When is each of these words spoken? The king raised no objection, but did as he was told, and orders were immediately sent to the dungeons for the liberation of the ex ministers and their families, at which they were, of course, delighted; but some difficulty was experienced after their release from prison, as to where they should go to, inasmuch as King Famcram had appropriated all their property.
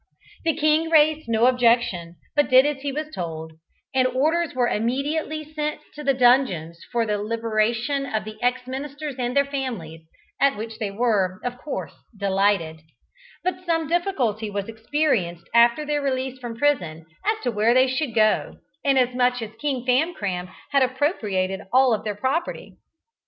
The 0.45 0.55
king 0.55 0.89
raised 0.89 1.29
no 1.29 1.45
objection, 1.45 2.15
but 2.35 2.49
did 2.49 2.65
as 2.65 2.81
he 2.81 2.91
was 2.91 3.13
told, 3.13 3.53
and 3.93 4.07
orders 4.07 4.55
were 4.55 4.67
immediately 4.67 5.43
sent 5.43 5.79
to 5.93 6.03
the 6.03 6.15
dungeons 6.15 6.83
for 6.91 7.05
the 7.05 7.19
liberation 7.19 8.07
of 8.07 8.23
the 8.25 8.35
ex 8.41 8.65
ministers 8.65 9.17
and 9.19 9.37
their 9.37 9.45
families, 9.45 10.01
at 10.41 10.57
which 10.57 10.79
they 10.79 10.89
were, 10.89 11.39
of 11.43 11.59
course, 11.59 11.93
delighted; 12.17 12.81
but 13.43 13.63
some 13.63 13.87
difficulty 13.87 14.49
was 14.49 14.67
experienced 14.67 15.47
after 15.53 15.85
their 15.85 16.01
release 16.01 16.39
from 16.39 16.57
prison, 16.57 17.05
as 17.23 17.43
to 17.43 17.51
where 17.51 17.75
they 17.75 17.85
should 17.85 18.15
go 18.15 18.53
to, 18.55 18.59
inasmuch 18.83 19.39
as 19.43 19.51
King 19.59 19.85
Famcram 19.85 20.51
had 20.71 20.81
appropriated 20.81 21.61
all 21.71 21.95
their 22.01 22.15
property. 22.15 22.75